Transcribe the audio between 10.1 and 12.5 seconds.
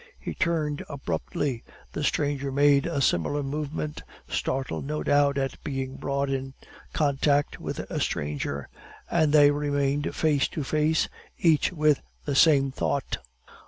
face to face, each with the